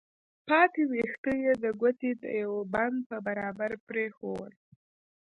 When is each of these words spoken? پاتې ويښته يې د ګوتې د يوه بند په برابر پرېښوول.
پاتې 0.47 0.81
ويښته 0.91 1.31
يې 1.43 1.53
د 1.63 1.65
ګوتې 1.81 2.11
د 2.23 2.25
يوه 2.41 2.61
بند 2.73 2.97
په 3.09 3.17
برابر 3.27 3.71
پرېښوول. 3.87 4.53